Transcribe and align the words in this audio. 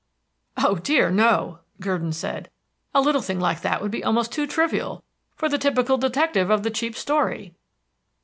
"Oh, 0.57 0.77
dear, 0.77 1.11
no," 1.11 1.59
Gurdon 1.79 2.11
said. 2.11 2.49
"A 2.91 3.01
little 3.01 3.21
thing 3.21 3.39
like 3.39 3.61
that 3.61 3.83
would 3.83 3.91
be 3.91 4.03
almost 4.03 4.31
too 4.31 4.47
trivial 4.47 5.03
for 5.35 5.47
the 5.47 5.59
typical 5.59 5.99
detective 5.99 6.49
of 6.49 6.63
the 6.63 6.71
cheap 6.71 6.95
story." 6.95 7.53